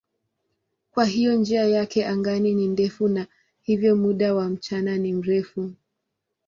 [0.91, 3.27] Kwa hiyo njia yake angani ni ndefu na
[3.61, 5.71] hivyo muda wa mchana ni mrefu.